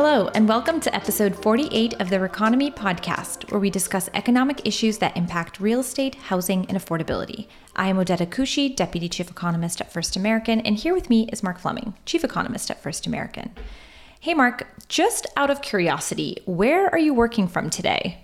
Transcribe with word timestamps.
Hello, 0.00 0.28
and 0.28 0.48
welcome 0.48 0.78
to 0.78 0.94
episode 0.94 1.34
48 1.34 2.00
of 2.00 2.08
the 2.08 2.18
Reconomy 2.18 2.72
podcast, 2.72 3.50
where 3.50 3.58
we 3.58 3.68
discuss 3.68 4.08
economic 4.14 4.64
issues 4.64 4.98
that 4.98 5.16
impact 5.16 5.58
real 5.58 5.80
estate, 5.80 6.14
housing, 6.14 6.66
and 6.66 6.78
affordability. 6.78 7.48
I 7.74 7.88
am 7.88 7.96
Odeta 7.96 8.24
Kushi, 8.24 8.76
Deputy 8.76 9.08
Chief 9.08 9.28
Economist 9.28 9.80
at 9.80 9.92
First 9.92 10.14
American, 10.14 10.60
and 10.60 10.76
here 10.76 10.94
with 10.94 11.10
me 11.10 11.28
is 11.32 11.42
Mark 11.42 11.58
Fleming, 11.58 11.94
Chief 12.06 12.22
Economist 12.22 12.70
at 12.70 12.80
First 12.80 13.08
American. 13.08 13.50
Hey, 14.20 14.34
Mark, 14.34 14.68
just 14.86 15.26
out 15.36 15.50
of 15.50 15.62
curiosity, 15.62 16.36
where 16.46 16.88
are 16.90 16.98
you 17.00 17.12
working 17.12 17.48
from 17.48 17.68
today? 17.68 18.20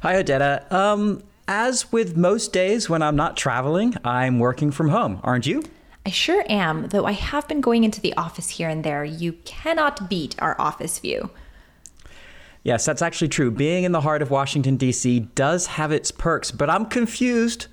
Hi, 0.00 0.14
Odeta. 0.14 0.72
Um, 0.72 1.24
as 1.46 1.92
with 1.92 2.16
most 2.16 2.54
days 2.54 2.88
when 2.88 3.02
I'm 3.02 3.16
not 3.16 3.36
traveling, 3.36 3.96
I'm 4.02 4.38
working 4.38 4.70
from 4.70 4.88
home. 4.88 5.20
Aren't 5.22 5.46
you? 5.46 5.62
I 6.08 6.10
sure 6.10 6.42
am, 6.48 6.86
though 6.86 7.04
I 7.04 7.12
have 7.12 7.46
been 7.48 7.60
going 7.60 7.84
into 7.84 8.00
the 8.00 8.14
office 8.14 8.48
here 8.48 8.70
and 8.70 8.82
there. 8.82 9.04
You 9.04 9.34
cannot 9.44 10.08
beat 10.08 10.34
our 10.38 10.58
office 10.58 10.98
view. 10.98 11.28
Yes, 12.62 12.86
that's 12.86 13.02
actually 13.02 13.28
true. 13.28 13.50
Being 13.50 13.84
in 13.84 13.92
the 13.92 14.00
heart 14.00 14.22
of 14.22 14.30
Washington, 14.30 14.78
D.C. 14.78 15.20
does 15.34 15.66
have 15.66 15.92
its 15.92 16.10
perks, 16.10 16.50
but 16.50 16.70
I'm 16.70 16.86
confused. 16.86 17.66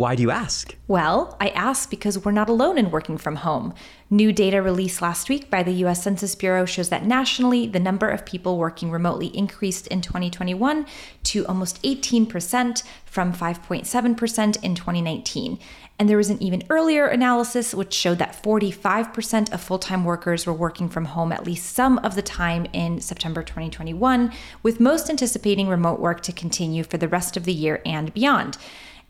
Why 0.00 0.14
do 0.14 0.22
you 0.22 0.30
ask? 0.30 0.74
Well, 0.88 1.36
I 1.42 1.50
ask 1.50 1.90
because 1.90 2.24
we're 2.24 2.32
not 2.32 2.48
alone 2.48 2.78
in 2.78 2.90
working 2.90 3.18
from 3.18 3.36
home. 3.36 3.74
New 4.08 4.32
data 4.32 4.62
released 4.62 5.02
last 5.02 5.28
week 5.28 5.50
by 5.50 5.62
the 5.62 5.84
US 5.84 6.02
Census 6.02 6.34
Bureau 6.34 6.64
shows 6.64 6.88
that 6.88 7.04
nationally, 7.04 7.66
the 7.66 7.80
number 7.80 8.08
of 8.08 8.24
people 8.24 8.56
working 8.56 8.90
remotely 8.90 9.26
increased 9.36 9.86
in 9.88 10.00
2021 10.00 10.86
to 11.24 11.46
almost 11.46 11.82
18% 11.82 12.82
from 13.04 13.34
5.7% 13.34 14.64
in 14.64 14.74
2019. 14.74 15.58
And 15.98 16.08
there 16.08 16.16
was 16.16 16.30
an 16.30 16.42
even 16.42 16.62
earlier 16.70 17.06
analysis 17.06 17.74
which 17.74 17.92
showed 17.92 18.16
that 18.20 18.42
45% 18.42 19.52
of 19.52 19.60
full 19.60 19.78
time 19.78 20.06
workers 20.06 20.46
were 20.46 20.54
working 20.54 20.88
from 20.88 21.04
home 21.04 21.30
at 21.30 21.44
least 21.44 21.74
some 21.74 21.98
of 21.98 22.14
the 22.14 22.22
time 22.22 22.66
in 22.72 23.02
September 23.02 23.42
2021, 23.42 24.32
with 24.62 24.80
most 24.80 25.10
anticipating 25.10 25.68
remote 25.68 26.00
work 26.00 26.22
to 26.22 26.32
continue 26.32 26.84
for 26.84 26.96
the 26.96 27.06
rest 27.06 27.36
of 27.36 27.44
the 27.44 27.52
year 27.52 27.82
and 27.84 28.14
beyond. 28.14 28.56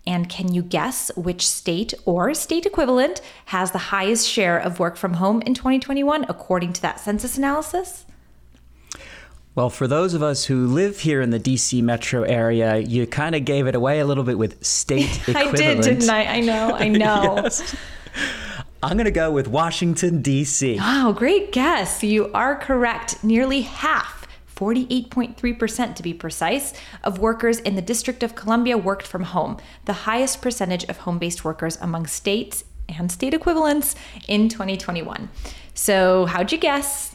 And 0.06 0.28
can 0.28 0.52
you 0.52 0.62
guess 0.62 1.10
which 1.16 1.46
state 1.46 1.92
or 2.04 2.32
state 2.34 2.66
equivalent 2.66 3.20
has 3.46 3.70
the 3.70 3.78
highest 3.78 4.28
share 4.28 4.58
of 4.58 4.78
work 4.78 4.96
from 4.96 5.14
home 5.14 5.42
in 5.42 5.54
2021 5.54 6.24
according 6.28 6.72
to 6.74 6.82
that 6.82 7.00
census 7.00 7.36
analysis? 7.36 8.06
Well, 9.54 9.68
for 9.68 9.88
those 9.88 10.14
of 10.14 10.22
us 10.22 10.44
who 10.44 10.66
live 10.66 11.00
here 11.00 11.20
in 11.20 11.30
the 11.30 11.40
DC 11.40 11.82
metro 11.82 12.22
area, 12.22 12.78
you 12.78 13.06
kind 13.06 13.34
of 13.34 13.44
gave 13.44 13.66
it 13.66 13.74
away 13.74 13.98
a 14.00 14.06
little 14.06 14.24
bit 14.24 14.38
with 14.38 14.64
state 14.64 15.28
equivalent. 15.28 15.58
I 15.60 15.74
did, 15.74 15.82
didn't 15.82 16.08
I? 16.08 16.24
I 16.24 16.40
know, 16.40 16.74
I 16.74 16.88
know. 16.88 17.42
yes. 17.42 17.76
I'm 18.82 18.96
going 18.96 19.04
to 19.04 19.10
go 19.10 19.30
with 19.30 19.46
Washington, 19.48 20.22
D.C. 20.22 20.78
Wow, 20.78 21.12
great 21.12 21.52
guess. 21.52 22.02
You 22.02 22.30
are 22.32 22.56
correct. 22.56 23.22
Nearly 23.22 23.60
half, 23.60 24.19
48.3% 24.60 25.94
to 25.94 26.02
be 26.02 26.12
precise, 26.12 26.74
of 27.02 27.18
workers 27.18 27.58
in 27.60 27.76
the 27.76 27.82
District 27.82 28.22
of 28.22 28.34
Columbia 28.34 28.76
worked 28.76 29.06
from 29.06 29.24
home, 29.24 29.56
the 29.86 30.04
highest 30.04 30.42
percentage 30.42 30.84
of 30.84 30.98
home 30.98 31.18
based 31.18 31.44
workers 31.44 31.78
among 31.80 32.06
states 32.06 32.64
and 32.88 33.10
state 33.10 33.32
equivalents 33.32 33.94
in 34.28 34.50
2021. 34.50 35.30
So, 35.72 36.26
how'd 36.26 36.52
you 36.52 36.58
guess? 36.58 37.14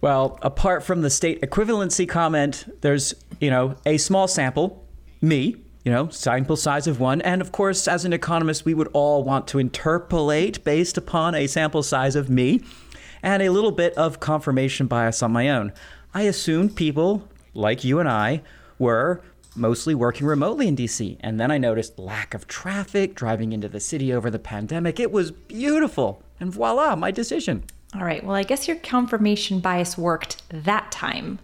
Well, 0.00 0.38
apart 0.42 0.84
from 0.84 1.02
the 1.02 1.10
state 1.10 1.40
equivalency 1.40 2.08
comment, 2.08 2.64
there's, 2.82 3.14
you 3.40 3.50
know, 3.50 3.74
a 3.84 3.96
small 3.96 4.28
sample, 4.28 4.84
me, 5.20 5.56
you 5.84 5.90
know, 5.92 6.08
sample 6.10 6.56
size 6.56 6.86
of 6.86 7.00
one. 7.00 7.20
And 7.22 7.40
of 7.40 7.50
course, 7.50 7.88
as 7.88 8.04
an 8.04 8.12
economist, 8.12 8.64
we 8.64 8.74
would 8.74 8.88
all 8.92 9.24
want 9.24 9.48
to 9.48 9.58
interpolate 9.58 10.62
based 10.64 10.96
upon 10.96 11.34
a 11.34 11.46
sample 11.46 11.82
size 11.82 12.14
of 12.14 12.28
me 12.30 12.62
and 13.22 13.42
a 13.42 13.48
little 13.48 13.72
bit 13.72 13.94
of 13.94 14.20
confirmation 14.20 14.86
bias 14.86 15.22
on 15.22 15.32
my 15.32 15.48
own. 15.48 15.72
I 16.16 16.22
assumed 16.22 16.76
people 16.76 17.28
like 17.52 17.84
you 17.84 17.98
and 17.98 18.08
I 18.08 18.40
were 18.78 19.20
mostly 19.54 19.94
working 19.94 20.26
remotely 20.26 20.66
in 20.66 20.74
DC. 20.74 21.18
And 21.20 21.38
then 21.38 21.50
I 21.50 21.58
noticed 21.58 21.98
lack 21.98 22.32
of 22.32 22.48
traffic 22.48 23.14
driving 23.14 23.52
into 23.52 23.68
the 23.68 23.80
city 23.80 24.14
over 24.14 24.30
the 24.30 24.38
pandemic. 24.38 24.98
It 24.98 25.12
was 25.12 25.30
beautiful. 25.30 26.22
And 26.40 26.50
voila, 26.50 26.96
my 26.96 27.10
decision. 27.10 27.64
All 27.94 28.00
right. 28.00 28.24
Well, 28.24 28.34
I 28.34 28.44
guess 28.44 28.66
your 28.66 28.78
confirmation 28.78 29.60
bias 29.60 29.98
worked 29.98 30.40
that 30.48 30.90
time. 30.90 31.38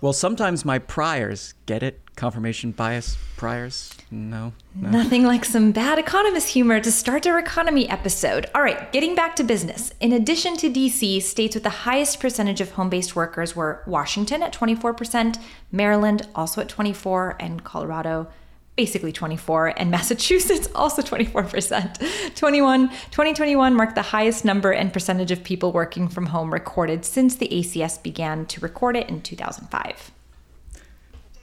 Well, 0.00 0.12
sometimes 0.12 0.64
my 0.64 0.78
priors 0.78 1.54
get 1.66 1.82
it. 1.82 2.00
Confirmation 2.16 2.70
bias 2.70 3.16
priors? 3.36 3.92
No, 4.10 4.52
no. 4.74 4.90
Nothing 4.90 5.24
like 5.24 5.44
some 5.44 5.72
bad 5.72 5.98
economist 5.98 6.48
humor 6.48 6.80
to 6.80 6.92
start 6.92 7.26
our 7.26 7.38
economy 7.38 7.88
episode. 7.88 8.46
All 8.54 8.62
right, 8.62 8.92
getting 8.92 9.16
back 9.16 9.34
to 9.36 9.44
business. 9.44 9.92
In 9.98 10.12
addition 10.12 10.56
to 10.58 10.70
DC, 10.70 11.20
states 11.22 11.54
with 11.54 11.64
the 11.64 11.70
highest 11.70 12.20
percentage 12.20 12.60
of 12.60 12.72
home-based 12.72 13.16
workers 13.16 13.56
were 13.56 13.82
Washington 13.86 14.42
at 14.44 14.52
24%, 14.52 15.40
Maryland 15.72 16.28
also 16.36 16.60
at 16.60 16.68
24, 16.68 17.36
and 17.40 17.64
Colorado 17.64 18.28
basically 18.76 19.12
24 19.12 19.74
and 19.78 19.90
Massachusetts 19.90 20.68
also 20.74 21.00
24% 21.00 22.34
21 22.34 22.88
2021 22.88 23.74
marked 23.74 23.94
the 23.94 24.02
highest 24.02 24.44
number 24.44 24.72
and 24.72 24.92
percentage 24.92 25.30
of 25.30 25.44
people 25.44 25.70
working 25.70 26.08
from 26.08 26.26
home 26.26 26.52
recorded 26.52 27.04
since 27.04 27.36
the 27.36 27.48
ACS 27.48 28.02
began 28.02 28.44
to 28.46 28.60
record 28.60 28.96
it 28.96 29.08
in 29.08 29.20
2005 29.20 30.10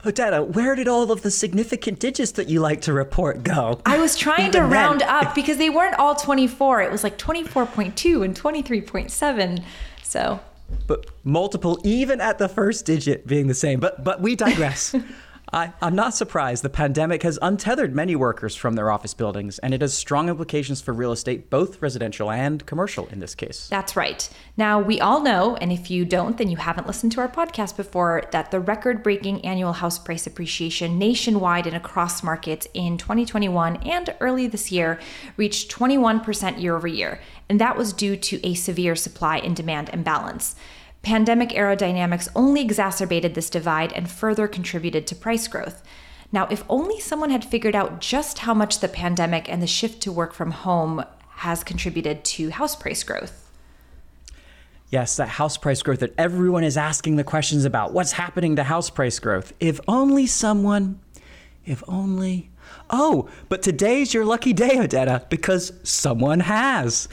Odeta, 0.06 0.44
where 0.44 0.76
did 0.76 0.88
all 0.88 1.12
of 1.12 1.22
the 1.22 1.30
significant 1.30 2.00
digits 2.00 2.32
that 2.32 2.50
you 2.50 2.60
like 2.60 2.82
to 2.82 2.94
report 2.94 3.44
go? 3.44 3.80
I 3.86 4.00
was 4.00 4.16
trying 4.16 4.52
to 4.52 4.62
round 4.62 5.04
up 5.04 5.36
because 5.36 5.58
they 5.58 5.70
weren't 5.70 6.00
all 6.00 6.16
24. 6.16 6.82
It 6.82 6.92
was 6.92 7.04
like 7.04 7.18
24.2 7.18 8.26
and 8.26 8.36
23.7. 8.36 9.64
So, 10.04 10.40
but 10.88 11.06
multiple 11.24 11.80
even 11.84 12.20
at 12.20 12.38
the 12.38 12.50
first 12.50 12.86
digit 12.86 13.28
being 13.28 13.48
the 13.48 13.54
same. 13.54 13.80
But 13.80 14.04
but 14.04 14.22
we 14.22 14.36
digress. 14.36 14.96
I, 15.54 15.74
am 15.82 15.96
not 15.96 16.14
surprised. 16.14 16.64
The 16.64 16.70
pandemic 16.70 17.24
has 17.24 17.38
untethered 17.42 17.94
many 17.94 18.16
workers 18.16 18.56
from 18.56 18.76
their 18.76 18.90
office 18.90 19.14
buildings, 19.14 19.60
and 19.60 19.74
it 19.74 19.82
has 19.82 19.94
strong 19.94 20.30
implications 20.30 20.80
for 20.80 20.94
real 20.94 21.12
estate, 21.12 21.50
both 21.50 21.82
residential 21.82 22.32
and 22.32 22.66
commercial 22.66 23.08
in 23.08 23.20
this 23.20 23.36
case. 23.36 23.68
That's 23.68 23.98
right. 23.98 24.30
Now, 24.56 24.80
we 24.80 25.02
all 25.02 25.22
know, 25.22 25.58
and 25.58 25.72
if 25.72 25.92
you 25.92 26.06
don't, 26.06 26.38
then 26.38 26.50
you 26.50 26.56
haven't 26.56 26.88
listened 26.88 27.12
to 27.14 27.20
our 27.20 27.28
podcast 27.28 27.76
before, 27.76 28.24
that 28.32 28.52
the 28.52 28.62
record 28.62 29.04
breaking 29.04 29.44
annual 29.44 29.74
house 29.74 30.00
price 30.00 30.26
appreciation 30.26 30.98
nationwide 30.98 31.68
and 31.68 31.76
across 31.76 32.24
markets 32.24 32.68
in 32.74 32.98
2021 32.98 33.76
and 33.78 34.16
early 34.22 34.48
this 34.48 34.72
year 34.72 35.00
reached 35.36 35.70
21% 35.70 36.62
year 36.62 36.78
over 36.78 36.88
year. 36.88 37.20
And 37.50 37.60
that 37.60 37.76
was 37.76 37.92
due 37.92 38.16
to 38.16 38.48
a 38.48 38.54
severe 38.54 38.96
supply 38.96 39.40
and 39.40 39.54
demand 39.54 39.90
imbalance. 39.90 40.56
Pandemic 41.02 41.56
era 41.56 41.76
dynamics 41.76 42.30
only 42.36 42.62
exacerbated 42.62 43.34
this 43.34 43.50
divide 43.50 43.92
and 43.94 44.10
further 44.10 44.48
contributed 44.48 45.08
to 45.08 45.16
price 45.16 45.48
growth. 45.48 45.82
Now, 46.32 46.48
if 46.50 46.64
only 46.70 47.00
someone 47.00 47.32
had 47.32 47.44
figured 47.44 47.76
out 47.76 48.00
just 48.00 48.40
how 48.40 48.54
much 48.54 48.80
the 48.80 48.88
pandemic 48.88 49.52
and 49.52 49.62
the 49.62 49.68
shift 49.68 50.02
to 50.04 50.12
work 50.12 50.34
from 50.34 50.52
home 50.52 51.04
has 51.38 51.64
contributed 51.64 52.24
to 52.24 52.52
house 52.52 52.76
price 52.76 53.04
growth. 53.04 53.50
Yes, 54.90 55.16
that 55.16 55.30
house 55.30 55.58
price 55.58 55.82
growth 55.82 56.02
that 56.02 56.14
everyone 56.18 56.64
is 56.64 56.78
asking 56.78 57.16
the 57.16 57.24
questions 57.24 57.66
about. 57.66 57.94
What's 57.94 58.12
happening 58.12 58.58
to 58.58 58.64
house 58.64 58.90
price 58.90 59.20
growth? 59.20 59.54
If 59.60 59.80
only 59.88 60.28
someone, 60.28 61.00
if 61.66 61.82
only. 61.88 62.52
Oh, 62.90 63.30
but 63.50 63.64
today's 63.64 64.14
your 64.14 64.26
lucky 64.26 64.54
day, 64.54 64.78
Odeta, 64.78 65.28
because 65.30 65.74
someone 65.84 66.42
has. 66.42 67.08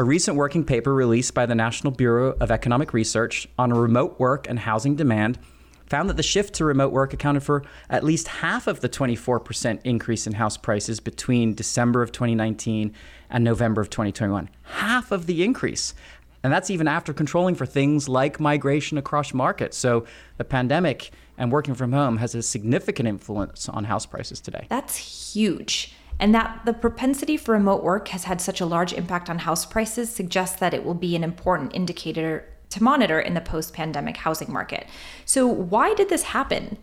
A 0.00 0.04
recent 0.04 0.36
working 0.36 0.62
paper 0.62 0.94
released 0.94 1.34
by 1.34 1.44
the 1.44 1.56
National 1.56 1.90
Bureau 1.90 2.36
of 2.38 2.52
Economic 2.52 2.92
Research 2.92 3.48
on 3.58 3.72
remote 3.72 4.20
work 4.20 4.48
and 4.48 4.60
housing 4.60 4.94
demand 4.94 5.40
found 5.86 6.08
that 6.08 6.16
the 6.16 6.22
shift 6.22 6.54
to 6.54 6.64
remote 6.64 6.92
work 6.92 7.12
accounted 7.12 7.42
for 7.42 7.64
at 7.90 8.04
least 8.04 8.28
half 8.28 8.68
of 8.68 8.78
the 8.78 8.88
24% 8.88 9.80
increase 9.82 10.24
in 10.28 10.34
house 10.34 10.56
prices 10.56 11.00
between 11.00 11.52
December 11.52 12.00
of 12.00 12.12
2019 12.12 12.94
and 13.28 13.42
November 13.42 13.80
of 13.80 13.90
2021. 13.90 14.48
Half 14.62 15.10
of 15.10 15.26
the 15.26 15.42
increase. 15.42 15.94
And 16.44 16.52
that's 16.52 16.70
even 16.70 16.86
after 16.86 17.12
controlling 17.12 17.56
for 17.56 17.66
things 17.66 18.08
like 18.08 18.38
migration 18.38 18.98
across 18.98 19.34
markets. 19.34 19.76
So 19.76 20.06
the 20.36 20.44
pandemic 20.44 21.10
and 21.36 21.50
working 21.50 21.74
from 21.74 21.92
home 21.92 22.18
has 22.18 22.36
a 22.36 22.42
significant 22.44 23.08
influence 23.08 23.68
on 23.68 23.82
house 23.82 24.06
prices 24.06 24.40
today. 24.40 24.68
That's 24.68 25.34
huge. 25.34 25.92
And 26.20 26.34
that 26.34 26.62
the 26.64 26.72
propensity 26.72 27.36
for 27.36 27.52
remote 27.52 27.82
work 27.82 28.08
has 28.08 28.24
had 28.24 28.40
such 28.40 28.60
a 28.60 28.66
large 28.66 28.92
impact 28.92 29.30
on 29.30 29.38
house 29.38 29.64
prices 29.64 30.10
suggests 30.10 30.58
that 30.58 30.74
it 30.74 30.84
will 30.84 30.94
be 30.94 31.14
an 31.14 31.22
important 31.22 31.74
indicator 31.74 32.44
to 32.70 32.82
monitor 32.82 33.20
in 33.20 33.34
the 33.34 33.40
post 33.40 33.72
pandemic 33.72 34.16
housing 34.16 34.52
market. 34.52 34.86
So, 35.24 35.46
why 35.46 35.94
did 35.94 36.08
this 36.08 36.24
happen? 36.24 36.78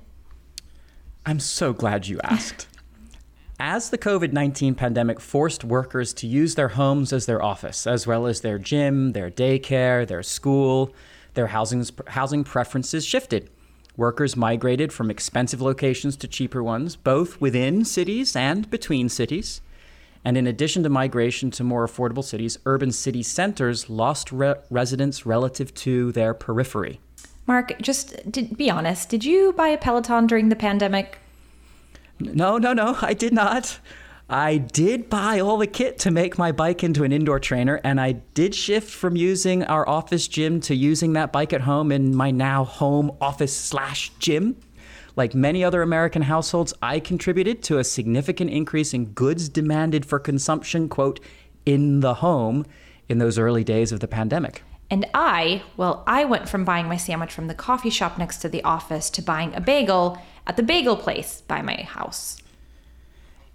I'm 1.25 1.39
so 1.39 1.73
glad 1.73 2.07
you 2.07 2.19
asked. 2.23 2.67
As 3.59 3.89
the 3.89 3.97
COVID 3.97 4.33
19 4.33 4.75
pandemic 4.75 5.21
forced 5.21 5.63
workers 5.63 6.13
to 6.15 6.27
use 6.27 6.55
their 6.55 6.67
homes 6.69 7.13
as 7.13 7.25
their 7.25 7.41
office, 7.41 7.87
as 7.87 8.05
well 8.05 8.27
as 8.27 8.41
their 8.41 8.59
gym, 8.59 9.13
their 9.13 9.31
daycare, 9.31 10.05
their 10.05 10.23
school, 10.23 10.93
their 11.35 11.47
housing, 11.47 11.85
housing 12.07 12.43
preferences 12.43 13.05
shifted. 13.05 13.49
Workers 13.97 14.35
migrated 14.35 14.91
from 14.91 15.09
expensive 15.09 15.61
locations 15.61 16.17
to 16.17 16.27
cheaper 16.27 16.61
ones, 16.61 16.95
both 16.95 17.39
within 17.39 17.85
cities 17.85 18.35
and 18.35 18.69
between 18.69 19.07
cities. 19.09 19.61
And 20.25 20.37
in 20.37 20.47
addition 20.47 20.83
to 20.83 20.89
migration 20.89 21.51
to 21.51 21.63
more 21.63 21.87
affordable 21.87 22.23
cities, 22.23 22.57
urban 22.65 22.91
city 22.91 23.23
centers 23.23 23.89
lost 23.89 24.31
re- 24.31 24.55
residents 24.69 25.25
relative 25.25 25.73
to 25.75 26.11
their 26.11 26.33
periphery. 26.33 26.99
Mark, 27.47 27.79
just 27.79 28.31
did, 28.31 28.57
be 28.57 28.69
honest. 28.69 29.07
Did 29.07 29.23
you 29.23 29.53
buy 29.53 29.67
a 29.67 29.77
Peloton 29.77 30.25
during 30.25 30.49
the 30.49 30.55
pandemic? 30.55 31.19
No, 32.19 32.57
no, 32.57 32.73
no, 32.73 32.97
I 33.01 33.13
did 33.13 33.33
not. 33.33 33.79
I 34.29 34.57
did 34.57 35.07
buy 35.07 35.39
all 35.39 35.57
the 35.57 35.67
kit 35.67 35.99
to 35.99 36.09
make 36.09 36.39
my 36.39 36.51
bike 36.51 36.83
into 36.83 37.03
an 37.03 37.11
indoor 37.11 37.39
trainer, 37.39 37.79
and 37.83 38.01
I 38.01 38.13
did 38.33 38.55
shift 38.55 38.89
from 38.89 39.15
using 39.15 39.63
our 39.65 39.87
office 39.87 40.27
gym 40.27 40.59
to 40.61 40.73
using 40.73 41.13
that 41.13 41.31
bike 41.31 41.53
at 41.53 41.61
home 41.61 41.91
in 41.91 42.15
my 42.15 42.31
now 42.31 42.63
home 42.63 43.15
office 43.21 43.55
slash 43.55 44.09
gym. 44.17 44.57
Like 45.15 45.35
many 45.35 45.63
other 45.63 45.83
American 45.83 46.23
households, 46.23 46.73
I 46.81 46.99
contributed 46.99 47.61
to 47.63 47.77
a 47.77 47.83
significant 47.83 48.49
increase 48.49 48.95
in 48.95 49.13
goods 49.13 49.47
demanded 49.47 50.07
for 50.07 50.17
consumption, 50.17 50.89
quote, 50.89 51.19
in 51.67 51.99
the 51.99 52.15
home 52.15 52.65
in 53.07 53.19
those 53.19 53.37
early 53.37 53.63
days 53.63 53.91
of 53.91 53.99
the 53.99 54.07
pandemic. 54.07 54.63
And 54.89 55.05
I, 55.13 55.61
well, 55.77 56.03
I 56.07 56.25
went 56.25 56.49
from 56.49 56.65
buying 56.65 56.87
my 56.87 56.97
sandwich 56.97 57.31
from 57.31 57.47
the 57.47 57.53
coffee 57.53 57.91
shop 57.91 58.17
next 58.17 58.37
to 58.39 58.49
the 58.49 58.63
office 58.63 59.11
to 59.11 59.21
buying 59.21 59.53
a 59.53 59.61
bagel 59.61 60.19
at 60.47 60.57
the 60.57 60.63
bagel 60.63 60.97
place 60.97 61.41
by 61.41 61.61
my 61.61 61.75
house. 61.83 62.37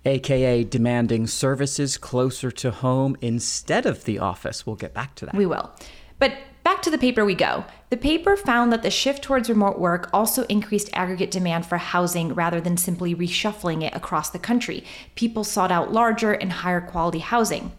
AKA 0.05 0.64
demanding 0.64 1.26
services 1.26 1.99
closer 1.99 2.50
to 2.50 2.70
home 2.70 3.17
instead 3.20 3.87
of 3.87 4.05
the 4.05 4.19
office. 4.19 4.67
We'll 4.67 4.76
get 4.76 4.94
back 4.94 5.14
to 5.17 5.26
that. 5.26 5.35
We 5.35 5.47
will. 5.47 5.70
But 6.19 6.35
back 6.64 6.82
to 6.82 6.91
the 6.91 6.99
paper 6.99 7.25
we 7.25 7.35
go. 7.35 7.64
The 7.91 7.97
paper 7.97 8.37
found 8.37 8.73
that 8.73 8.82
the 8.82 8.91
shift 8.91 9.23
towards 9.23 9.50
remote 9.50 9.79
work 9.79 10.08
also 10.12 10.44
increased 10.44 10.91
aggregate 10.93 11.31
demand 11.31 11.67
for 11.67 11.79
housing 11.79 12.35
rather 12.35 12.61
than 12.61 12.76
simply 12.76 13.14
reshuffling 13.14 13.82
it 13.82 13.94
across 13.94 14.31
the 14.31 14.38
country. 14.38 14.85
People 15.14 15.44
sought 15.44 15.73
out 15.73 15.93
larger 15.93 16.32
and 16.32 16.52
higher 16.52 16.81
quality 16.81 17.19
housing. 17.19 17.73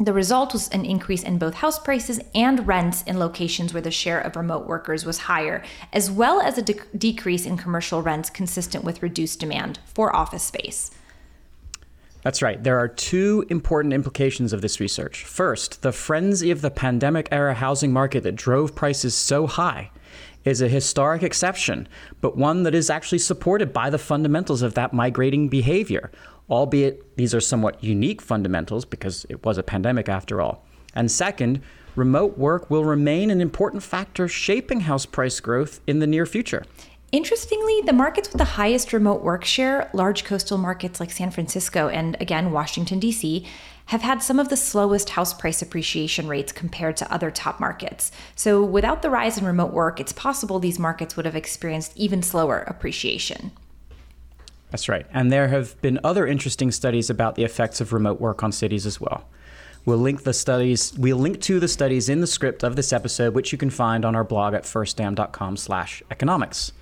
The 0.00 0.12
result 0.12 0.52
was 0.52 0.68
an 0.70 0.84
increase 0.84 1.22
in 1.22 1.38
both 1.38 1.54
house 1.54 1.78
prices 1.78 2.18
and 2.34 2.66
rents 2.66 3.02
in 3.02 3.18
locations 3.18 3.72
where 3.72 3.80
the 3.80 3.92
share 3.92 4.20
of 4.20 4.34
remote 4.34 4.66
workers 4.66 5.06
was 5.06 5.18
higher, 5.18 5.62
as 5.92 6.10
well 6.10 6.40
as 6.40 6.58
a 6.58 6.62
de- 6.62 6.74
decrease 6.98 7.46
in 7.46 7.56
commercial 7.56 8.02
rents 8.02 8.28
consistent 8.28 8.82
with 8.82 9.04
reduced 9.04 9.38
demand 9.38 9.78
for 9.86 10.14
office 10.14 10.42
space. 10.42 10.90
That's 12.24 12.42
right. 12.42 12.62
There 12.62 12.78
are 12.78 12.88
two 12.88 13.46
important 13.48 13.94
implications 13.94 14.52
of 14.52 14.60
this 14.60 14.80
research. 14.80 15.24
First, 15.24 15.82
the 15.82 15.92
frenzy 15.92 16.50
of 16.50 16.60
the 16.60 16.70
pandemic 16.70 17.28
era 17.30 17.54
housing 17.54 17.92
market 17.92 18.24
that 18.24 18.34
drove 18.34 18.74
prices 18.74 19.14
so 19.14 19.46
high 19.46 19.90
is 20.44 20.60
a 20.60 20.68
historic 20.68 21.22
exception, 21.22 21.86
but 22.20 22.36
one 22.36 22.64
that 22.64 22.74
is 22.74 22.90
actually 22.90 23.18
supported 23.18 23.72
by 23.72 23.88
the 23.88 23.98
fundamentals 23.98 24.62
of 24.62 24.74
that 24.74 24.92
migrating 24.92 25.48
behavior 25.48 26.10
albeit 26.50 27.16
these 27.16 27.34
are 27.34 27.40
somewhat 27.40 27.82
unique 27.82 28.20
fundamentals 28.20 28.84
because 28.84 29.26
it 29.28 29.44
was 29.44 29.58
a 29.58 29.62
pandemic 29.62 30.08
after 30.08 30.40
all. 30.40 30.64
And 30.94 31.10
second, 31.10 31.60
remote 31.96 32.38
work 32.38 32.70
will 32.70 32.84
remain 32.84 33.30
an 33.30 33.40
important 33.40 33.82
factor 33.82 34.28
shaping 34.28 34.80
house 34.80 35.06
price 35.06 35.40
growth 35.40 35.80
in 35.86 35.98
the 35.98 36.06
near 36.06 36.26
future. 36.26 36.64
Interestingly, 37.14 37.80
the 37.82 37.92
markets 37.92 38.32
with 38.32 38.38
the 38.38 38.44
highest 38.44 38.92
remote 38.92 39.22
work 39.22 39.44
share, 39.44 39.88
large 39.92 40.24
coastal 40.24 40.58
markets 40.58 40.98
like 40.98 41.12
San 41.12 41.30
Francisco 41.30 41.86
and 41.86 42.16
again 42.20 42.50
Washington, 42.50 42.98
D.C., 42.98 43.46
have 43.86 44.02
had 44.02 44.20
some 44.20 44.40
of 44.40 44.48
the 44.48 44.56
slowest 44.56 45.10
house 45.10 45.32
price 45.32 45.62
appreciation 45.62 46.26
rates 46.26 46.50
compared 46.50 46.96
to 46.96 47.14
other 47.14 47.30
top 47.30 47.60
markets. 47.60 48.10
So, 48.34 48.64
without 48.64 49.02
the 49.02 49.10
rise 49.10 49.38
in 49.38 49.44
remote 49.44 49.72
work, 49.72 50.00
it's 50.00 50.12
possible 50.12 50.58
these 50.58 50.80
markets 50.80 51.16
would 51.16 51.24
have 51.24 51.36
experienced 51.36 51.96
even 51.96 52.20
slower 52.20 52.64
appreciation. 52.66 53.52
That's 54.72 54.88
right. 54.88 55.06
And 55.12 55.30
there 55.30 55.46
have 55.46 55.80
been 55.82 56.00
other 56.02 56.26
interesting 56.26 56.72
studies 56.72 57.10
about 57.10 57.36
the 57.36 57.44
effects 57.44 57.80
of 57.80 57.92
remote 57.92 58.20
work 58.20 58.42
on 58.42 58.50
cities 58.50 58.86
as 58.86 59.00
well. 59.00 59.28
We'll 59.84 59.98
link 59.98 60.24
the 60.24 60.34
studies. 60.34 60.92
We'll 60.98 61.18
link 61.18 61.40
to 61.42 61.60
the 61.60 61.68
studies 61.68 62.08
in 62.08 62.22
the 62.22 62.26
script 62.26 62.64
of 62.64 62.74
this 62.74 62.92
episode, 62.92 63.34
which 63.34 63.52
you 63.52 63.58
can 63.58 63.70
find 63.70 64.04
on 64.04 64.16
our 64.16 64.24
blog 64.24 64.54
at 64.54 64.64
firstam.com/economics. 64.64 66.72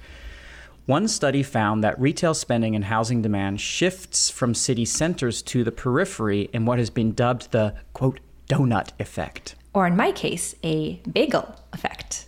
One 0.87 1.06
study 1.06 1.44
found 1.44 1.84
that 1.84 2.00
retail 2.00 2.34
spending 2.34 2.75
and 2.75 2.84
housing 2.84 3.23
demand 3.23 3.61
shifts 3.61 4.31
from 4.31 4.52
city 4.55 4.84
centers 4.84 5.40
to 5.43 5.62
the 5.62 5.70
periphery 5.70 6.50
in 6.52 6.64
what 6.64 6.79
has 6.79 6.90
been 6.90 7.12
dubbed 7.12 7.52
the 7.52 7.75
quote 7.93 8.19
donut 8.49 8.88
effect. 8.99 9.55
Or 9.75 9.87
in 9.87 9.96
my 9.96 10.11
case, 10.11 10.55
a 10.64 11.00
bagel 11.11 11.55
effect. 11.73 12.26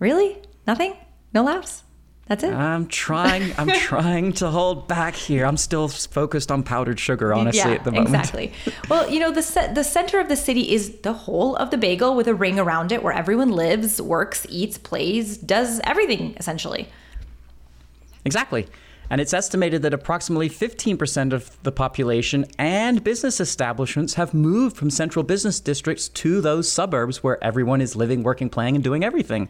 Really? 0.00 0.42
Nothing? 0.66 0.96
No 1.32 1.44
laughs? 1.44 1.84
That's 2.26 2.44
it. 2.44 2.52
I'm 2.52 2.86
trying. 2.86 3.52
I'm 3.58 3.68
trying 3.80 4.32
to 4.34 4.48
hold 4.48 4.88
back 4.88 5.14
here. 5.14 5.44
I'm 5.44 5.56
still 5.56 5.88
focused 5.88 6.50
on 6.50 6.62
powdered 6.62 6.98
sugar, 6.98 7.34
honestly, 7.34 7.70
yeah, 7.70 7.76
at 7.76 7.84
the 7.84 7.92
moment. 7.92 8.08
Exactly. 8.08 8.52
Well, 8.88 9.10
you 9.10 9.20
know, 9.20 9.30
the 9.30 9.70
the 9.74 9.84
center 9.84 10.20
of 10.20 10.28
the 10.28 10.36
city 10.36 10.72
is 10.72 11.00
the 11.00 11.12
whole 11.12 11.56
of 11.56 11.70
the 11.70 11.78
bagel 11.78 12.14
with 12.14 12.28
a 12.28 12.34
ring 12.34 12.58
around 12.58 12.92
it, 12.92 13.02
where 13.02 13.12
everyone 13.12 13.50
lives, 13.50 14.00
works, 14.00 14.46
eats, 14.48 14.78
plays, 14.78 15.36
does 15.36 15.80
everything 15.84 16.34
essentially. 16.38 16.88
Exactly. 18.24 18.66
And 19.10 19.20
it's 19.20 19.34
estimated 19.34 19.82
that 19.82 19.92
approximately 19.92 20.48
15% 20.48 21.32
of 21.32 21.62
the 21.64 21.72
population 21.72 22.46
and 22.58 23.04
business 23.04 23.40
establishments 23.40 24.14
have 24.14 24.32
moved 24.32 24.76
from 24.76 24.90
central 24.90 25.22
business 25.22 25.60
districts 25.60 26.08
to 26.08 26.40
those 26.40 26.70
suburbs 26.70 27.22
where 27.22 27.42
everyone 27.44 27.80
is 27.80 27.94
living, 27.94 28.22
working, 28.22 28.48
playing, 28.48 28.74
and 28.74 28.82
doing 28.82 29.04
everything. 29.04 29.48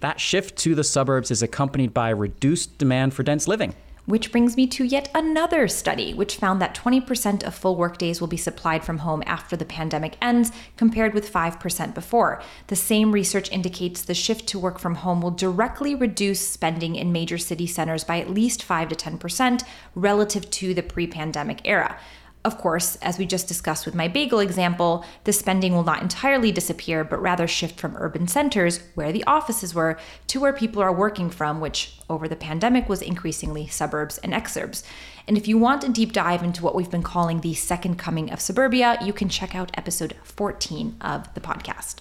That 0.00 0.20
shift 0.20 0.56
to 0.58 0.74
the 0.74 0.84
suburbs 0.84 1.30
is 1.30 1.42
accompanied 1.42 1.94
by 1.94 2.10
reduced 2.10 2.76
demand 2.76 3.14
for 3.14 3.22
dense 3.22 3.48
living. 3.48 3.74
Which 4.08 4.32
brings 4.32 4.56
me 4.56 4.66
to 4.68 4.84
yet 4.84 5.10
another 5.14 5.68
study, 5.68 6.14
which 6.14 6.36
found 6.36 6.62
that 6.62 6.74
20% 6.74 7.42
of 7.42 7.54
full 7.54 7.76
workdays 7.76 8.22
will 8.22 8.26
be 8.26 8.38
supplied 8.38 8.82
from 8.82 9.00
home 9.00 9.22
after 9.26 9.54
the 9.54 9.66
pandemic 9.66 10.16
ends, 10.22 10.50
compared 10.78 11.12
with 11.12 11.30
5% 11.30 11.92
before. 11.92 12.40
The 12.68 12.74
same 12.74 13.12
research 13.12 13.52
indicates 13.52 14.00
the 14.00 14.14
shift 14.14 14.46
to 14.46 14.58
work 14.58 14.78
from 14.78 14.94
home 14.94 15.20
will 15.20 15.30
directly 15.30 15.94
reduce 15.94 16.40
spending 16.40 16.96
in 16.96 17.12
major 17.12 17.36
city 17.36 17.66
centers 17.66 18.02
by 18.02 18.18
at 18.18 18.30
least 18.30 18.62
5 18.62 18.88
to 18.88 18.96
10% 18.96 19.62
relative 19.94 20.48
to 20.52 20.72
the 20.72 20.82
pre 20.82 21.06
pandemic 21.06 21.60
era. 21.66 21.98
Of 22.44 22.56
course, 22.56 22.96
as 22.96 23.18
we 23.18 23.26
just 23.26 23.48
discussed 23.48 23.84
with 23.84 23.94
my 23.94 24.06
bagel 24.06 24.38
example, 24.38 25.04
the 25.24 25.32
spending 25.32 25.74
will 25.74 25.82
not 25.82 26.02
entirely 26.02 26.52
disappear, 26.52 27.02
but 27.02 27.20
rather 27.20 27.46
shift 27.48 27.80
from 27.80 27.96
urban 27.96 28.28
centers, 28.28 28.80
where 28.94 29.12
the 29.12 29.24
offices 29.24 29.74
were, 29.74 29.98
to 30.28 30.40
where 30.40 30.52
people 30.52 30.80
are 30.80 30.92
working 30.92 31.30
from, 31.30 31.60
which 31.60 31.98
over 32.08 32.28
the 32.28 32.36
pandemic 32.36 32.88
was 32.88 33.02
increasingly 33.02 33.66
suburbs 33.66 34.18
and 34.18 34.32
exurbs. 34.32 34.84
And 35.26 35.36
if 35.36 35.48
you 35.48 35.58
want 35.58 35.84
a 35.84 35.88
deep 35.88 36.12
dive 36.12 36.42
into 36.42 36.62
what 36.62 36.74
we've 36.74 36.90
been 36.90 37.02
calling 37.02 37.40
the 37.40 37.54
second 37.54 37.96
coming 37.98 38.30
of 38.30 38.40
suburbia, 38.40 38.98
you 39.02 39.12
can 39.12 39.28
check 39.28 39.54
out 39.54 39.70
episode 39.74 40.16
14 40.22 40.96
of 41.00 41.34
the 41.34 41.40
podcast. 41.40 41.96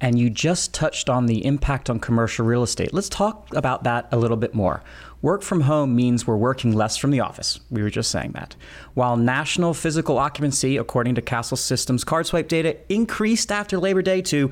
And 0.00 0.18
you 0.18 0.30
just 0.30 0.72
touched 0.72 1.10
on 1.10 1.26
the 1.26 1.44
impact 1.44 1.90
on 1.90 1.98
commercial 1.98 2.46
real 2.46 2.62
estate. 2.62 2.94
Let's 2.94 3.08
talk 3.08 3.52
about 3.54 3.82
that 3.84 4.08
a 4.12 4.16
little 4.16 4.36
bit 4.36 4.54
more. 4.54 4.82
Work 5.20 5.42
from 5.42 5.62
home 5.62 5.96
means 5.96 6.24
we're 6.26 6.36
working 6.36 6.72
less 6.72 6.96
from 6.96 7.10
the 7.10 7.20
office. 7.20 7.58
We 7.70 7.82
were 7.82 7.90
just 7.90 8.10
saying 8.10 8.32
that. 8.32 8.54
While 8.94 9.16
national 9.16 9.74
physical 9.74 10.16
occupancy, 10.18 10.76
according 10.76 11.16
to 11.16 11.22
Kastle 11.22 11.58
Systems 11.58 12.04
card 12.04 12.26
swipe 12.26 12.46
data, 12.46 12.76
increased 12.88 13.50
after 13.50 13.78
Labor 13.78 14.02
Day 14.02 14.22
to 14.22 14.50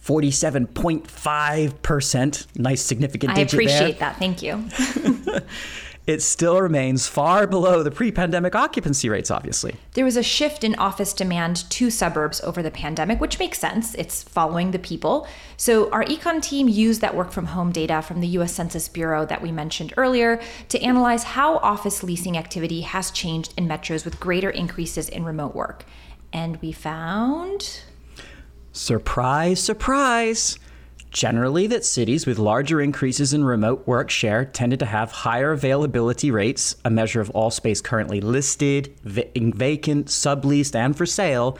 47.5%. 0.00 2.58
Nice 2.58 2.82
significant 2.82 3.34
digit 3.34 3.52
I 3.52 3.56
appreciate 3.56 3.98
there. 3.98 4.10
that. 4.10 4.18
Thank 4.18 4.42
you. 4.42 4.64
it 6.06 6.22
still 6.22 6.60
remains 6.60 7.08
far 7.08 7.46
below 7.46 7.82
the 7.82 7.90
pre 7.90 8.12
pandemic 8.12 8.54
occupancy 8.54 9.08
rates, 9.08 9.30
obviously. 9.30 9.74
There 9.94 10.04
was 10.04 10.16
a 10.16 10.22
shift 10.22 10.62
in 10.62 10.76
office 10.76 11.12
demand 11.12 11.68
to 11.70 11.90
suburbs 11.90 12.40
over 12.42 12.62
the 12.62 12.70
pandemic, 12.70 13.20
which 13.20 13.38
makes 13.38 13.58
sense. 13.58 13.94
It's 13.96 14.22
following 14.22 14.70
the 14.70 14.78
people. 14.78 15.26
So, 15.56 15.90
our 15.90 16.04
econ 16.04 16.40
team 16.40 16.68
used 16.68 17.00
that 17.00 17.16
work 17.16 17.32
from 17.32 17.46
home 17.46 17.72
data 17.72 18.02
from 18.02 18.20
the 18.20 18.28
US 18.28 18.52
Census 18.52 18.88
Bureau 18.88 19.26
that 19.26 19.42
we 19.42 19.50
mentioned 19.50 19.92
earlier 19.96 20.40
to 20.68 20.80
analyze 20.80 21.24
how 21.24 21.56
office 21.56 22.02
leasing 22.02 22.36
activity 22.36 22.82
has 22.82 23.10
changed 23.10 23.52
in 23.56 23.66
metros 23.66 24.04
with 24.04 24.20
greater 24.20 24.50
increases 24.50 25.08
in 25.08 25.24
remote 25.24 25.54
work. 25.54 25.84
And 26.32 26.56
we 26.58 26.70
found. 26.70 27.80
Surprise, 28.72 29.60
surprise! 29.60 30.58
Generally 31.10 31.66
that 31.66 31.84
cities 31.84 32.26
with 32.26 32.38
larger 32.38 32.80
increases 32.80 33.32
in 33.32 33.44
remote 33.44 33.86
work 33.86 34.10
share 34.10 34.44
tended 34.44 34.78
to 34.80 34.86
have 34.86 35.10
higher 35.10 35.52
availability 35.52 36.30
rates, 36.30 36.76
a 36.84 36.90
measure 36.90 37.20
of 37.20 37.30
all 37.30 37.50
space 37.50 37.80
currently 37.80 38.20
listed, 38.20 38.94
vacant, 39.04 40.06
subleased, 40.06 40.74
and 40.74 40.96
for 40.96 41.06
sale 41.06 41.58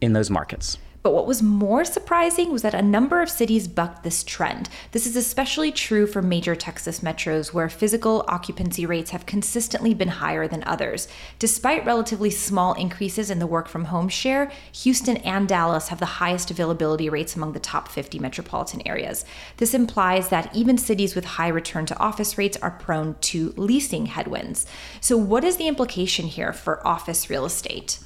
in 0.00 0.12
those 0.12 0.30
markets. 0.30 0.78
But 1.02 1.14
what 1.14 1.26
was 1.26 1.42
more 1.42 1.84
surprising 1.84 2.52
was 2.52 2.62
that 2.62 2.74
a 2.74 2.82
number 2.82 3.22
of 3.22 3.28
cities 3.28 3.66
bucked 3.66 4.04
this 4.04 4.22
trend. 4.22 4.68
This 4.92 5.04
is 5.04 5.16
especially 5.16 5.72
true 5.72 6.06
for 6.06 6.22
major 6.22 6.54
Texas 6.54 7.00
metros 7.00 7.52
where 7.52 7.68
physical 7.68 8.24
occupancy 8.28 8.86
rates 8.86 9.10
have 9.10 9.26
consistently 9.26 9.94
been 9.94 10.08
higher 10.08 10.46
than 10.46 10.62
others. 10.62 11.08
Despite 11.40 11.84
relatively 11.84 12.30
small 12.30 12.74
increases 12.74 13.30
in 13.30 13.40
the 13.40 13.48
work 13.48 13.66
from 13.66 13.86
home 13.86 14.08
share, 14.08 14.52
Houston 14.72 15.16
and 15.18 15.48
Dallas 15.48 15.88
have 15.88 15.98
the 15.98 16.06
highest 16.06 16.52
availability 16.52 17.08
rates 17.08 17.34
among 17.34 17.52
the 17.52 17.58
top 17.58 17.88
50 17.88 18.20
metropolitan 18.20 18.86
areas. 18.86 19.24
This 19.56 19.74
implies 19.74 20.28
that 20.28 20.54
even 20.54 20.78
cities 20.78 21.16
with 21.16 21.24
high 21.24 21.48
return 21.48 21.84
to 21.86 21.98
office 21.98 22.38
rates 22.38 22.56
are 22.58 22.70
prone 22.70 23.16
to 23.22 23.52
leasing 23.56 24.06
headwinds. 24.06 24.66
So, 25.00 25.16
what 25.16 25.42
is 25.42 25.56
the 25.56 25.66
implication 25.66 26.26
here 26.26 26.52
for 26.52 26.86
office 26.86 27.28
real 27.28 27.44
estate? 27.44 27.98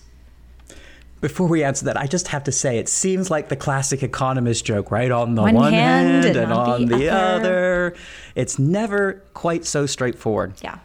Before 1.21 1.47
we 1.47 1.65
answer 1.65 1.87
that, 1.87 1.97
I 1.97 2.07
just 2.07 2.29
have 2.29 2.45
to 2.45 2.53
say 2.53 2.79
it 2.79 2.89
seems 2.89 3.31
like 3.31 3.49
the 3.49 3.57
classic 3.57 4.03
economist 4.03 4.65
joke, 4.65 4.91
right? 4.91 5.11
On 5.11 5.35
the 5.35 5.43
one, 5.43 5.55
one 5.55 5.73
hand, 5.73 6.25
hand, 6.25 6.37
and, 6.37 6.53
on, 6.53 6.71
on 6.71 6.85
the, 6.87 6.97
the 6.97 7.09
other. 7.09 7.37
other. 7.37 7.97
It's 8.35 8.59
never 8.59 9.23
quite 9.33 9.65
so 9.65 9.87
straightforward. 9.87 10.55
Yeah. 10.63 10.79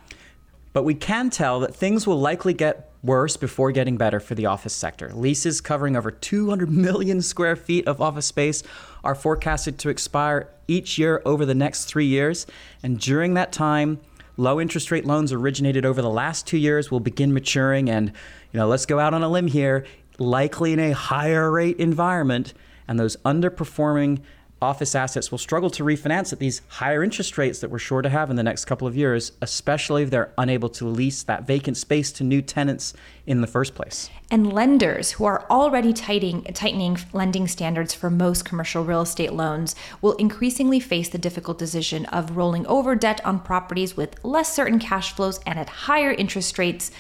But 0.74 0.84
we 0.84 0.96
can 0.96 1.30
tell 1.30 1.60
that 1.60 1.76
things 1.76 2.08
will 2.08 2.20
likely 2.20 2.54
get 2.54 2.92
worse 3.04 3.36
before 3.36 3.72
getting 3.72 3.98
better 3.98 4.20
for 4.20 4.36
the 4.36 4.46
office 4.46 4.74
sector. 4.74 5.12
Leases 5.14 5.60
covering 5.60 5.96
over 5.96 6.12
200 6.12 6.70
million 6.70 7.22
square 7.22 7.56
feet 7.56 7.88
of 7.88 8.00
office 8.00 8.26
space 8.26 8.64
are 9.04 9.16
forecasted 9.16 9.78
to 9.80 9.90
expire 9.90 10.48
each 10.68 10.98
year 10.98 11.22
over 11.26 11.46
the 11.46 11.56
next 11.56 11.86
three 11.86 12.06
years. 12.06 12.48
And 12.84 13.00
during 13.00 13.34
that 13.34 13.52
time, 13.52 14.00
low 14.38 14.62
interest 14.62 14.92
rate 14.92 15.06
loans 15.06 15.34
originated 15.34 15.86
over 15.86 16.02
the 16.02 16.10
last 16.10 16.48
two 16.48 16.58
years 16.58 16.90
will 16.92 17.00
begin 17.00 17.34
maturing. 17.34 17.90
And, 17.90 18.10
you 18.54 18.60
know, 18.60 18.68
let's 18.68 18.86
go 18.86 19.00
out 19.00 19.14
on 19.14 19.24
a 19.24 19.30
limb 19.30 19.48
here 19.48 19.86
likely 20.22 20.74
in 20.74 20.80
a 20.80 20.92
higher 20.92 21.52
rate 21.52 21.78
environment, 21.78 22.54
and 22.88 23.00
those 23.00 23.18
underperforming 23.18 24.22
office 24.62 24.94
assets 24.94 25.32
will 25.32 25.40
struggle 25.40 25.72
to 25.72 25.84
refinance 25.84 26.32
at 26.32 26.38
these 26.38 26.62
higher 26.68 27.04
interest 27.04 27.36
rates 27.36 27.60
that 27.60 27.72
we're 27.72 27.80
sure 27.80 28.04
to 28.04 28.10
have 28.10 28.30
in 28.30 28.36
the 28.36 28.44
next 28.44 28.66
couple 28.66 28.88
of 28.88 28.96
years, 28.96 29.32
especially 29.42 30.04
if 30.04 30.12
they're 30.12 30.32
unable 30.38 30.70
to 30.70 30.86
lease 30.86 31.24
that 31.24 31.48
vacant 31.48 31.76
space 31.76 32.12
to 32.12 32.24
new 32.24 32.44
tenants 32.44 32.94
in 33.26 33.42
the 33.42 33.48
first 33.48 33.74
place. 33.74 34.10
And 34.30 34.54
lenders 34.54 35.14
who 35.14 35.26
are 35.26 35.48
already 35.50 35.94
tightening, 35.94 36.44
tightening 36.44 37.00
lending 37.12 37.48
standards 37.48 37.96
for 37.96 38.12
most 38.12 38.46
commercial 38.46 38.84
real 38.84 39.02
estate 39.02 39.34
loans 39.34 39.76
will 40.00 40.14
increasingly 40.14 40.80
face 40.80 41.10
the 41.10 41.18
difficult 41.18 41.58
decision 41.58 42.06
of 42.08 42.38
rolling 42.38 42.68
over 42.68 42.94
debt 42.94 43.20
on 43.26 43.40
properties 43.40 43.98
with 43.98 44.24
less 44.24 44.54
certain 44.54 44.78
cash 44.78 45.16
flows 45.16 45.40
and 45.48 45.58
at 45.58 45.70
higher 45.70 46.12
interest 46.12 46.60
rates 46.60 46.92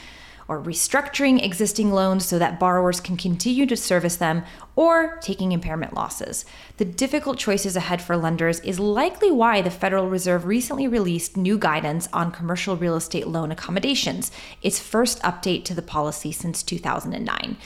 or 0.47 0.61
restructuring 0.61 1.43
existing 1.43 1.91
loans 1.91 2.25
so 2.25 2.39
that 2.39 2.59
borrowers 2.59 2.99
can 2.99 3.17
continue 3.17 3.65
to 3.65 3.77
service 3.77 4.15
them, 4.15 4.43
or 4.75 5.17
taking 5.21 5.51
impairment 5.51 5.93
losses. 5.93 6.45
The 6.77 6.85
difficult 6.85 7.37
choices 7.37 7.75
ahead 7.75 8.01
for 8.01 8.17
lenders 8.17 8.59
is 8.61 8.79
likely 8.79 9.31
why 9.31 9.61
the 9.61 9.69
Federal 9.71 10.09
Reserve 10.09 10.45
recently 10.45 10.87
released 10.87 11.37
new 11.37 11.57
guidance 11.57 12.07
on 12.13 12.31
commercial 12.31 12.77
real 12.77 12.95
estate 12.95 13.27
loan 13.27 13.51
accommodations, 13.51 14.31
its 14.61 14.79
first 14.79 15.21
update 15.21 15.65
to 15.65 15.73
the 15.73 15.81
policy 15.81 16.31
since 16.31 16.63
2009. 16.63 17.57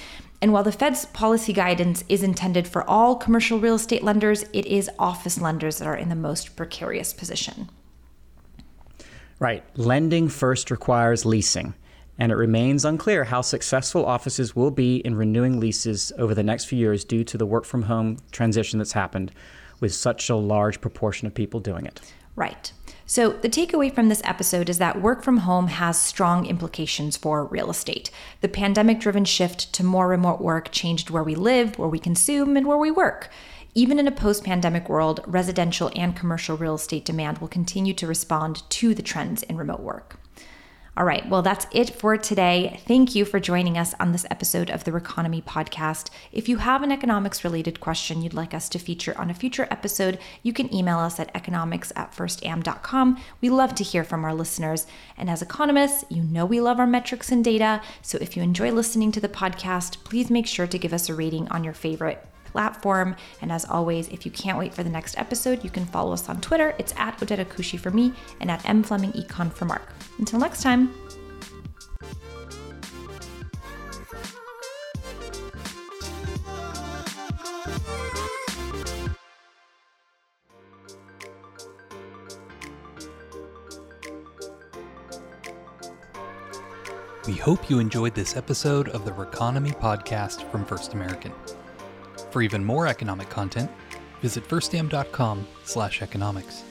And 0.42 0.54
while 0.54 0.64
the 0.64 0.72
Fed's 0.72 1.06
policy 1.06 1.54
guidance 1.54 2.04
is 2.10 2.22
intended 2.22 2.68
for 2.68 2.88
all 2.90 3.16
commercial 3.16 3.60
real 3.60 3.76
estate 3.76 4.04
lenders, 4.04 4.44
it 4.54 4.66
is 4.66 4.90
office 5.00 5.40
lenders 5.40 5.80
that 5.80 5.88
are 5.88 5.96
in 5.96 6.10
the 6.10 6.16
most 6.16 6.56
precarious 6.56 7.14
position. 7.14 7.70
Right. 9.40 9.64
Lending 9.76 10.30
first 10.30 10.72
requires 10.72 11.26
leasing 11.26 11.74
and 12.18 12.32
it 12.32 12.36
remains 12.36 12.86
unclear 12.86 13.26
how 13.26 13.42
successful 13.42 14.06
offices 14.06 14.56
will 14.56 14.72
be 14.72 14.98
in 14.98 15.16
renewing 15.16 15.60
leases 15.60 16.12
over 16.18 16.34
the 16.34 16.44
next 16.44 16.66
few 16.66 16.80
years 16.80 17.04
due 17.04 17.24
to 17.24 17.38
the 17.38 17.46
work 17.46 17.66
from 17.66 17.84
home 17.84 18.18
transition 18.32 18.80
that's 18.80 18.94
happened 18.94 19.32
with 19.80 19.94
such 19.94 20.30
a 20.30 20.36
large 20.36 20.80
proportion 20.82 21.28
of 21.28 21.34
people 21.34 21.60
doing 21.60 21.86
it. 21.86 22.00
Right. 22.36 22.72
So, 23.08 23.30
the 23.30 23.50
takeaway 23.50 23.94
from 23.94 24.10
this 24.10 24.22
episode 24.26 24.68
is 24.68 24.80
that 24.80 25.02
work 25.02 25.24
from 25.24 25.38
home 25.38 25.68
has 25.68 26.02
strong 26.02 26.48
implications 26.48 27.16
for 27.16 27.46
real 27.46 27.70
estate. 27.70 28.10
The 28.42 28.50
pandemic 28.50 29.00
driven 29.00 29.26
shift 29.26 29.72
to 29.74 29.84
more 29.84 30.08
remote 30.08 30.42
work 30.42 30.72
changed 30.72 31.12
where 31.12 31.24
we 31.24 31.36
live, 31.36 31.78
where 31.78 31.88
we 31.88 32.00
consume, 32.00 32.58
and 32.58 32.66
where 32.66 32.80
we 32.80 32.90
work. 32.90 33.30
Even 33.76 34.00
in 34.00 34.08
a 34.08 34.12
post 34.12 34.44
pandemic 34.44 34.90
world, 34.90 35.20
residential 35.28 35.92
and 35.96 36.16
commercial 36.16 36.58
real 36.58 36.76
estate 36.76 37.06
demand 37.06 37.38
will 37.38 37.48
continue 37.48 37.94
to 37.94 38.08
respond 38.08 38.64
to 38.72 38.96
the 38.96 39.04
trends 39.04 39.44
in 39.44 39.56
remote 39.56 39.82
work. 39.82 40.18
All 40.98 41.04
right, 41.04 41.28
well, 41.28 41.42
that's 41.42 41.68
it 41.74 41.90
for 41.90 42.16
today. 42.16 42.80
Thank 42.88 43.16
you 43.16 43.26
for 43.26 43.38
joining 43.38 43.78
us 43.78 43.94
on 44.00 44.14
this 44.14 44.26
episode 44.32 44.70
of 44.70 44.86
the 44.86 44.92
Reconomy 44.92 45.44
podcast. 45.44 46.10
If 46.32 46.48
you 46.48 46.56
have 46.58 46.84
an 46.84 46.92
economics 46.92 47.44
related 47.44 47.82
question 47.82 48.22
you'd 48.22 48.34
like 48.34 48.54
us 48.54 48.70
to 48.70 48.80
feature 48.80 49.14
on 49.18 49.30
a 49.30 49.34
future 49.34 49.68
episode, 49.70 50.20
you 50.42 50.54
can 50.54 50.74
email 50.74 51.00
us 51.00 51.20
at 51.20 51.32
economics 51.36 51.92
at 51.98 52.14
firstam.com. 52.14 53.22
We 53.42 53.50
love 53.50 53.76
to 53.76 53.84
hear 53.84 54.06
from 54.06 54.24
our 54.24 54.34
listeners. 54.34 54.88
And 55.18 55.30
as 55.30 55.42
economists, 55.42 56.06
you 56.08 56.24
know 56.24 56.46
we 56.46 56.62
love 56.62 56.80
our 56.80 56.88
metrics 56.88 57.30
and 57.30 57.44
data. 57.44 57.82
So 58.02 58.18
if 58.22 58.38
you 58.38 58.44
enjoy 58.44 58.72
listening 58.72 59.12
to 59.12 59.20
the 59.20 59.28
podcast, 59.28 60.02
please 60.06 60.30
make 60.30 60.48
sure 60.48 60.68
to 60.68 60.80
give 60.80 60.94
us 60.94 61.10
a 61.10 61.14
rating 61.14 61.50
on 61.50 61.66
your 61.66 61.74
favorite 61.74 62.26
platform. 62.56 63.18
And 63.42 63.52
as 63.52 63.66
always, 63.66 64.08
if 64.08 64.26
you 64.26 64.32
can't 64.32 64.58
wait 64.58 64.74
for 64.74 64.82
the 64.82 64.90
next 64.90 65.18
episode, 65.18 65.62
you 65.62 65.70
can 65.70 65.86
follow 65.86 66.14
us 66.14 66.30
on 66.30 66.40
Twitter. 66.40 66.74
It's 66.80 66.94
at 66.96 67.20
Odeta 67.20 67.44
Kushi 67.44 67.78
for 67.78 67.92
me 67.92 68.14
and 68.40 68.50
at 68.50 68.66
M 68.66 68.82
Fleming 68.82 69.12
Econ 69.12 69.52
for 69.52 69.66
Mark. 69.66 69.90
Until 70.20 70.40
next 70.40 70.64
time. 70.64 70.94
We 87.28 87.34
hope 87.34 87.70
you 87.70 87.80
enjoyed 87.80 88.16
this 88.16 88.38
episode 88.38 88.88
of 88.90 89.04
the 89.04 89.12
Reconomy 89.12 89.78
podcast 89.78 90.50
from 90.52 90.64
First 90.64 90.94
American. 90.94 91.34
For 92.36 92.42
even 92.42 92.66
more 92.66 92.86
economic 92.86 93.30
content, 93.30 93.72
visit 94.22 94.46
firstam.com 94.46 95.48
slash 95.64 96.02
economics. 96.02 96.66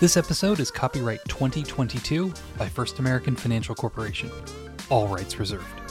This 0.00 0.18
episode 0.18 0.60
is 0.60 0.70
copyright 0.70 1.20
2022 1.28 2.34
by 2.58 2.68
First 2.68 2.98
American 2.98 3.36
Financial 3.36 3.74
Corporation. 3.74 4.30
All 4.90 5.08
rights 5.08 5.38
reserved. 5.38 5.85